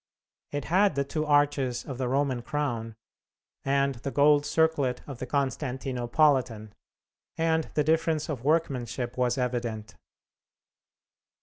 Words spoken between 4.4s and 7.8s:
circlet of the Constantinopolitan; and